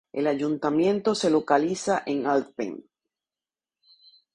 [0.13, 2.83] El ayuntamiento se localiza en Alphen.